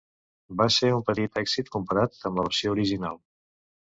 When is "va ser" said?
0.59-0.87